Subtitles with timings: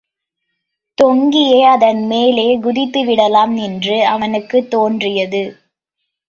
[0.97, 5.43] தொங்கியே அதன் மேலே குதித்துவிடலாம் என்று அவனுக்குத் தோன்றியது.